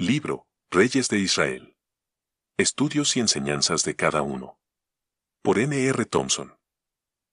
[0.00, 1.76] Libro, Reyes de Israel.
[2.56, 4.60] Estudios y enseñanzas de cada uno.
[5.42, 5.76] Por N.
[5.76, 6.04] R.
[6.04, 6.56] Thompson.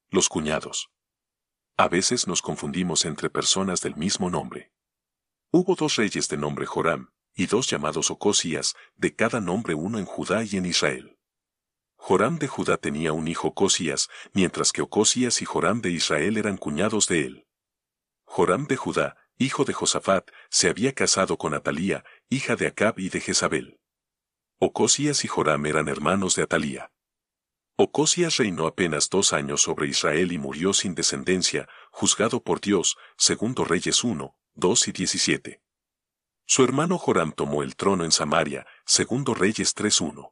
[0.09, 0.90] Los cuñados.
[1.78, 4.74] A veces nos confundimos entre personas del mismo nombre.
[5.51, 10.05] Hubo dos reyes de nombre Joram, y dos llamados Ocosías, de cada nombre uno en
[10.05, 11.20] Judá y en Israel.
[11.97, 16.57] Joram de Judá tenía un hijo Ocosías, mientras que Ocosías y Joram de Israel eran
[16.57, 17.47] cuñados de él.
[18.23, 23.09] Joram de Judá, hijo de Josafat, se había casado con Atalía, hija de Acab y
[23.09, 23.79] de Jezabel.
[24.58, 26.91] Ocosías y Joram eran hermanos de Atalía.
[27.77, 33.66] Ocosías reinó apenas dos años sobre Israel y murió sin descendencia, juzgado por Dios, segundo
[33.66, 35.61] Reyes 1, 2 y 17.
[36.45, 40.31] Su hermano Joram tomó el trono en Samaria, segundo Reyes 3.1.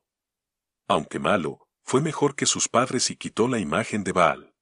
[0.88, 4.53] Aunque malo, fue mejor que sus padres y quitó la imagen de Baal.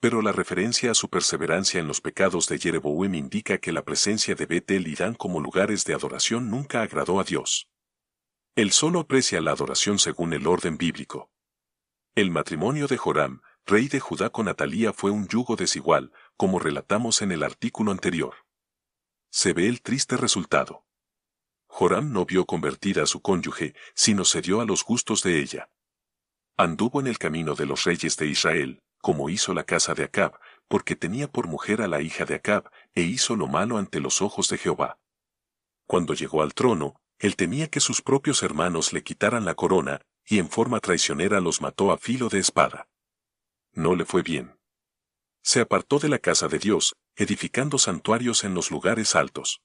[0.00, 4.34] Pero la referencia a su perseverancia en los pecados de Jeroboam indica que la presencia
[4.34, 7.68] de Betel y Dan como lugares de adoración nunca agradó a Dios.
[8.54, 11.30] Él solo aprecia la adoración según el orden bíblico.
[12.14, 17.20] El matrimonio de Joram, rey de Judá con Atalía fue un yugo desigual, como relatamos
[17.20, 18.34] en el artículo anterior.
[19.30, 20.86] Se ve el triste resultado.
[21.66, 25.70] Joram no vio convertida a su cónyuge, sino cedió a los gustos de ella.
[26.56, 30.36] Anduvo en el camino de los reyes de Israel, como hizo la casa de Acab,
[30.66, 34.20] porque tenía por mujer a la hija de Acab, e hizo lo malo ante los
[34.20, 34.98] ojos de Jehová.
[35.86, 40.40] Cuando llegó al trono, él temía que sus propios hermanos le quitaran la corona, y
[40.40, 42.88] en forma traicionera los mató a filo de espada.
[43.70, 44.58] No le fue bien.
[45.40, 49.62] Se apartó de la casa de Dios, edificando santuarios en los lugares altos.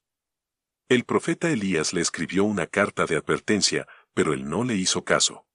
[0.88, 5.48] El profeta Elías le escribió una carta de advertencia, pero él no le hizo caso.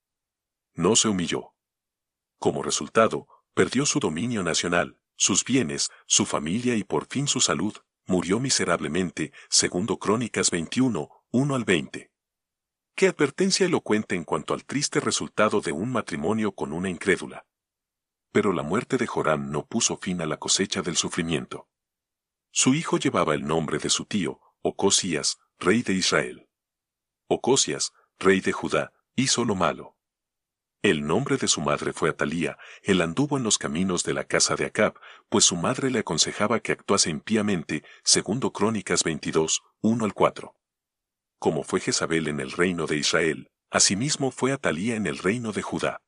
[0.75, 1.53] No se humilló.
[2.41, 7.74] Como resultado, Perdió su dominio nacional, sus bienes, su familia y por fin su salud,
[8.04, 12.12] murió miserablemente, segundo Crónicas 21, 1 al 20.
[12.94, 17.46] Qué advertencia elocuente en cuanto al triste resultado de un matrimonio con una incrédula.
[18.30, 21.66] Pero la muerte de Joram no puso fin a la cosecha del sufrimiento.
[22.50, 26.46] Su hijo llevaba el nombre de su tío, Ocosías, rey de Israel.
[27.27, 29.95] Ocosías, rey de Judá, hizo lo malo.
[30.86, 34.55] El nombre de su madre fue Atalía, él anduvo en los caminos de la casa
[34.55, 34.95] de Acab,
[35.29, 40.55] pues su madre le aconsejaba que actuase impíamente, segundo Crónicas 22, 1 al 4.
[41.41, 45.63] Como fue Jezabel en el reino de Israel, asimismo fue Atalía en el reino de
[45.63, 46.02] Judá.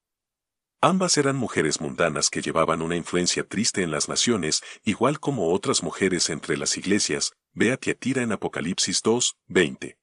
[0.81, 5.83] Ambas eran mujeres mundanas que llevaban una influencia triste en las naciones, igual como otras
[5.83, 9.99] mujeres entre las iglesias, ve a Tiatira en Apocalipsis 2, 20.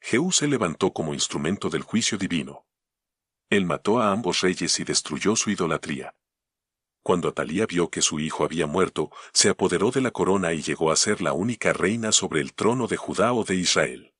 [0.00, 2.67] Jehú se levantó como instrumento del juicio divino.
[3.50, 6.14] Él mató a ambos reyes y destruyó su idolatría.
[7.02, 10.90] Cuando Atalía vio que su hijo había muerto, se apoderó de la corona y llegó
[10.90, 14.12] a ser la única reina sobre el trono de Judá o de Israel.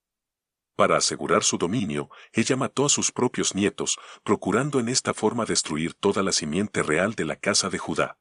[0.74, 5.92] Para asegurar su dominio, ella mató a sus propios nietos, procurando en esta forma destruir
[5.92, 8.18] toda la simiente real de la casa de Judá.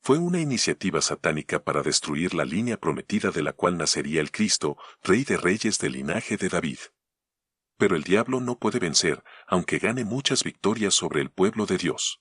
[0.00, 4.78] Fue una iniciativa satánica para destruir la línea prometida de la cual nacería el Cristo,
[5.02, 6.78] rey de reyes del linaje de David.
[7.76, 12.20] Pero el diablo no puede vencer, aunque gane muchas victorias sobre el pueblo de Dios.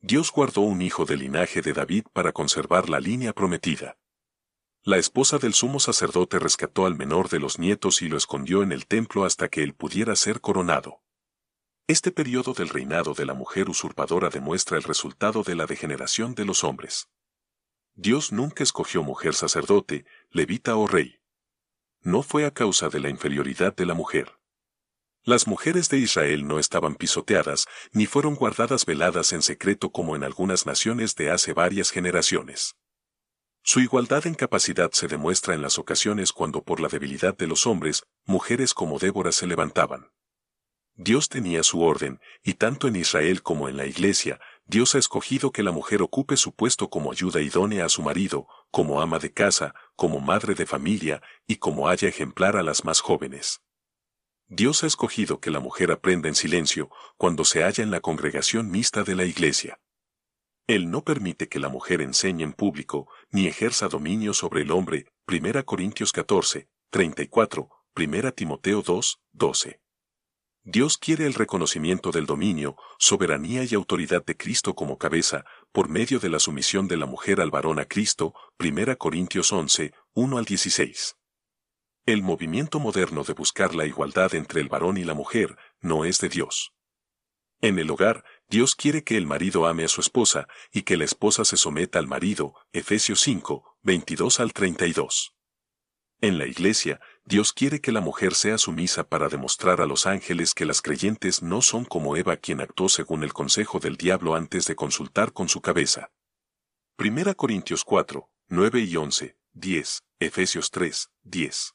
[0.00, 3.98] Dios guardó un hijo del linaje de David para conservar la línea prometida.
[4.84, 8.72] La esposa del sumo sacerdote rescató al menor de los nietos y lo escondió en
[8.72, 11.02] el templo hasta que él pudiera ser coronado.
[11.88, 16.44] Este periodo del reinado de la mujer usurpadora demuestra el resultado de la degeneración de
[16.44, 17.08] los hombres.
[17.94, 21.18] Dios nunca escogió mujer sacerdote, levita o rey.
[22.02, 24.37] No fue a causa de la inferioridad de la mujer.
[25.24, 30.24] Las mujeres de Israel no estaban pisoteadas, ni fueron guardadas veladas en secreto como en
[30.24, 32.76] algunas naciones de hace varias generaciones.
[33.62, 37.66] Su igualdad en capacidad se demuestra en las ocasiones cuando por la debilidad de los
[37.66, 40.10] hombres, mujeres como Débora se levantaban.
[40.94, 45.52] Dios tenía su orden, y tanto en Israel como en la Iglesia, Dios ha escogido
[45.52, 49.32] que la mujer ocupe su puesto como ayuda idónea a su marido, como ama de
[49.32, 53.60] casa, como madre de familia, y como haya ejemplar a las más jóvenes.
[54.50, 58.70] Dios ha escogido que la mujer aprenda en silencio cuando se halla en la congregación
[58.70, 59.78] mixta de la iglesia.
[60.66, 65.06] Él no permite que la mujer enseñe en público ni ejerza dominio sobre el hombre.
[65.26, 69.80] 1 Corintios 14, 34, 1 Timoteo 2, 12.
[70.64, 76.20] Dios quiere el reconocimiento del dominio, soberanía y autoridad de Cristo como cabeza, por medio
[76.20, 78.34] de la sumisión de la mujer al varón a Cristo.
[78.58, 81.17] 1 Corintios 11, 1 al 16.
[82.08, 86.20] El movimiento moderno de buscar la igualdad entre el varón y la mujer no es
[86.20, 86.72] de Dios.
[87.60, 91.04] En el hogar, Dios quiere que el marido ame a su esposa y que la
[91.04, 95.34] esposa se someta al marido, Efesios 5, 22 al 32.
[96.22, 100.54] En la iglesia, Dios quiere que la mujer sea sumisa para demostrar a los ángeles
[100.54, 104.66] que las creyentes no son como Eva quien actuó según el consejo del diablo antes
[104.66, 106.10] de consultar con su cabeza.
[106.96, 111.74] 1 Corintios 4, 9 y 11, 10, Efesios 3, 10.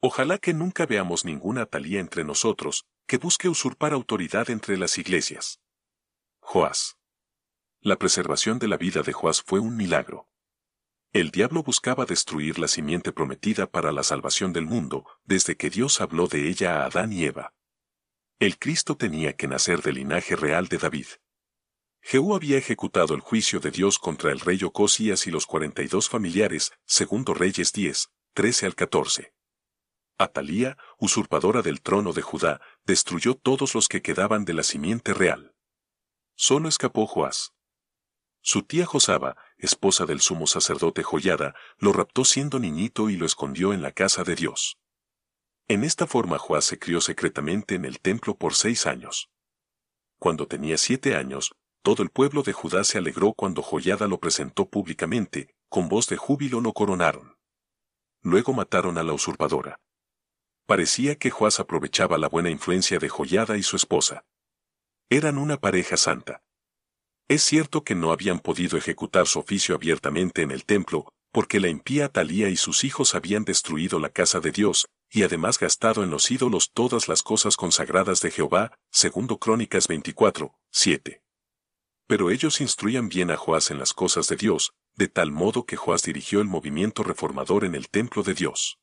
[0.00, 5.60] Ojalá que nunca veamos ninguna talía entre nosotros, que busque usurpar autoridad entre las iglesias.
[6.38, 6.96] Joás.
[7.80, 10.28] La preservación de la vida de Joás fue un milagro.
[11.12, 16.00] El diablo buscaba destruir la simiente prometida para la salvación del mundo, desde que Dios
[16.00, 17.54] habló de ella a Adán y Eva.
[18.38, 21.06] El Cristo tenía que nacer del linaje real de David.
[22.02, 26.72] Jehú había ejecutado el juicio de Dios contra el rey Ocosías y los 42 familiares,
[26.84, 29.37] segundo Reyes 10, 13 al 14.
[30.18, 35.54] Atalía, usurpadora del trono de Judá, destruyó todos los que quedaban de la simiente real.
[36.34, 37.52] Solo escapó Joás.
[38.40, 43.72] Su tía Josaba, esposa del sumo sacerdote Joyada, lo raptó siendo niñito y lo escondió
[43.72, 44.78] en la casa de Dios.
[45.68, 49.30] En esta forma Joás se crió secretamente en el templo por seis años.
[50.18, 54.68] Cuando tenía siete años, todo el pueblo de Judá se alegró cuando Joyada lo presentó
[54.68, 57.36] públicamente, con voz de júbilo lo coronaron.
[58.22, 59.78] Luego mataron a la usurpadora.
[60.68, 64.26] Parecía que Joás aprovechaba la buena influencia de Joyada y su esposa.
[65.08, 66.42] Eran una pareja santa.
[67.26, 71.68] Es cierto que no habían podido ejecutar su oficio abiertamente en el templo, porque la
[71.68, 76.10] impía Talía y sus hijos habían destruido la casa de Dios, y además gastado en
[76.10, 81.22] los ídolos todas las cosas consagradas de Jehová, segundo Crónicas 24, 7.
[82.06, 85.76] Pero ellos instruían bien a Joás en las cosas de Dios, de tal modo que
[85.76, 88.78] Joás dirigió el movimiento reformador en el templo de Dios.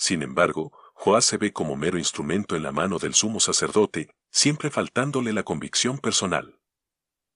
[0.00, 4.68] Sin embargo, Joás se ve como mero instrumento en la mano del sumo sacerdote, siempre
[4.68, 6.58] faltándole la convicción personal.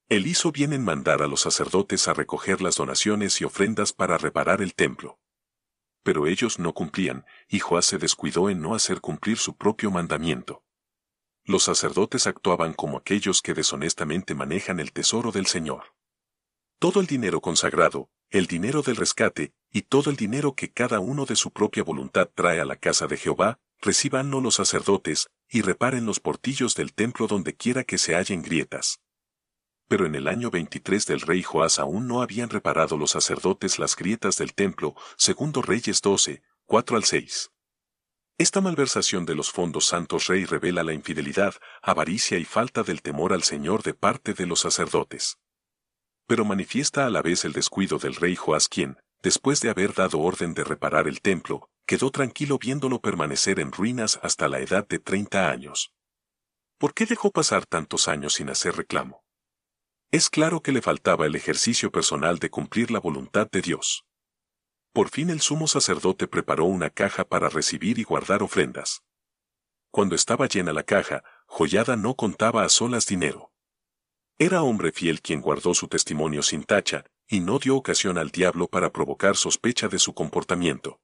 [0.09, 4.19] Él hizo bien en mandar a los sacerdotes a recoger las donaciones y ofrendas para
[4.19, 5.20] reparar el templo.
[6.03, 10.64] Pero ellos no cumplían, y Joás se descuidó en no hacer cumplir su propio mandamiento.
[11.44, 15.94] Los sacerdotes actuaban como aquellos que deshonestamente manejan el tesoro del Señor.
[16.82, 21.26] Todo el dinero consagrado, el dinero del rescate, y todo el dinero que cada uno
[21.26, 26.06] de su propia voluntad trae a la casa de Jehová, recibanlo los sacerdotes, y reparen
[26.06, 28.99] los portillos del templo donde quiera que se hallen grietas
[29.87, 33.94] pero en el año 23 del rey Joás aún no habían reparado los sacerdotes las
[33.94, 37.50] grietas del templo, segundo Reyes 12, 4 al 6.
[38.38, 43.35] Esta malversación de los fondos santos rey revela la infidelidad, avaricia y falta del temor
[43.35, 45.42] al Señor de parte de los sacerdotes.
[46.27, 50.21] Pero manifiesta a la vez el descuido del rey Joás quien, después de haber dado
[50.21, 54.99] orden de reparar el templo, quedó tranquilo viéndolo permanecer en ruinas hasta la edad de
[54.99, 55.93] 30 años.
[56.79, 59.23] ¿Por qué dejó pasar tantos años sin hacer reclamo?
[60.11, 64.05] Es claro que le faltaba el ejercicio personal de cumplir la voluntad de Dios.
[64.93, 69.03] Por fin el sumo sacerdote preparó una caja para recibir y guardar ofrendas.
[69.91, 73.51] Cuando estaba llena la caja, Joyada no contaba a solas dinero.
[74.44, 78.67] Era hombre fiel quien guardó su testimonio sin tacha, y no dio ocasión al diablo
[78.67, 80.99] para provocar sospecha de su comportamiento.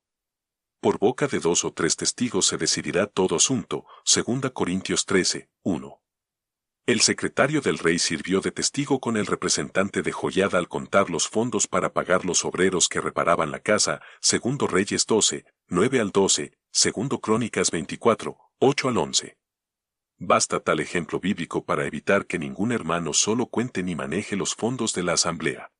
[0.80, 6.02] Por boca de dos o tres testigos se decidirá todo asunto, 2 Corintios 13, 1.
[6.86, 11.28] El secretario del rey sirvió de testigo con el representante de Joyada al contar los
[11.28, 16.58] fondos para pagar los obreros que reparaban la casa, segundo Reyes 12, 9 al 12,
[16.72, 19.37] segundo Crónicas 24, 8 al 11.
[20.20, 24.92] Basta tal ejemplo bíblico para evitar que ningún hermano solo cuente ni maneje los fondos
[24.92, 25.70] de la asamblea.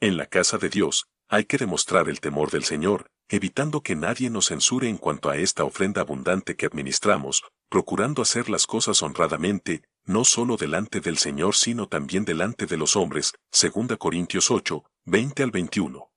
[0.00, 4.30] En la casa de Dios, hay que demostrar el temor del Señor, evitando que nadie
[4.30, 9.84] nos censure en cuanto a esta ofrenda abundante que administramos, procurando hacer las cosas honradamente,
[10.04, 15.42] no solo delante del Señor sino también delante de los hombres, 2 Corintios 8, 20
[15.42, 16.10] al 21.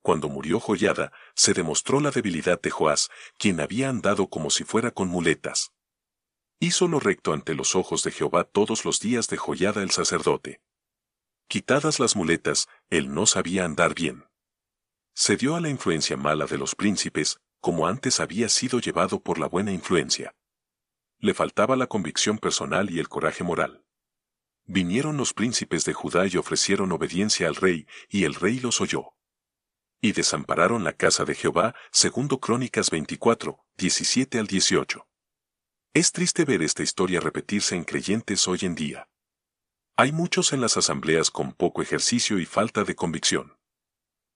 [0.00, 4.90] Cuando murió Joyada, se demostró la debilidad de Joás, quien había andado como si fuera
[4.90, 5.74] con muletas.
[6.64, 10.60] Hizo lo recto ante los ojos de Jehová todos los días de Joyada el sacerdote.
[11.46, 14.24] Quitadas las muletas, él no sabía andar bien.
[15.14, 19.38] Se dio a la influencia mala de los príncipes, como antes había sido llevado por
[19.38, 20.34] la buena influencia
[21.24, 23.82] le faltaba la convicción personal y el coraje moral.
[24.66, 29.14] Vinieron los príncipes de Judá y ofrecieron obediencia al rey, y el rey los oyó.
[30.02, 35.06] Y desampararon la casa de Jehová, segundo Crónicas 24, 17 al 18.
[35.96, 39.08] Es triste ver esta historia repetirse en creyentes hoy en día.
[39.96, 43.56] Hay muchos en las asambleas con poco ejercicio y falta de convicción.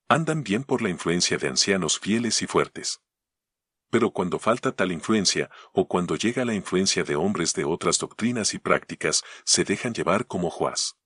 [0.08, 3.00] Andan bien por la influencia de ancianos fieles y fuertes.
[3.90, 8.54] Pero cuando falta tal influencia, o cuando llega la influencia de hombres de otras doctrinas
[8.54, 10.96] y prácticas, se dejan llevar como Juás.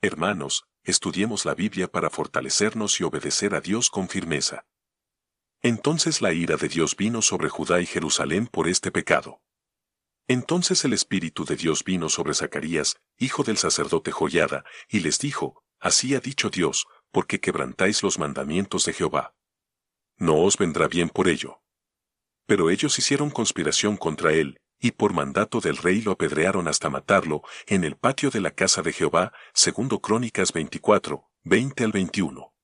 [0.00, 4.66] Hermanos, estudiemos la Biblia para fortalecernos y obedecer a Dios con firmeza.
[5.62, 9.40] Entonces la ira de Dios vino sobre Judá y Jerusalén por este pecado.
[10.26, 15.62] Entonces el Espíritu de Dios vino sobre Zacarías, hijo del sacerdote Joyada, y les dijo,
[15.80, 19.34] Así ha dicho Dios, porque quebrantáis los mandamientos de Jehová.
[20.16, 21.60] No os vendrá bien por ello.
[22.46, 27.42] Pero ellos hicieron conspiración contra él, y por mandato del rey lo apedrearon hasta matarlo,
[27.66, 32.54] en el patio de la casa de Jehová, segundo Crónicas 24, 20 al 21.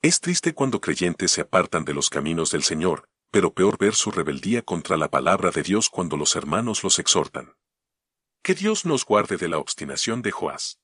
[0.00, 4.10] Es triste cuando creyentes se apartan de los caminos del Señor, pero peor ver su
[4.10, 7.54] rebeldía contra la palabra de Dios cuando los hermanos los exhortan.
[8.42, 10.80] Que Dios nos guarde de la obstinación de Joás.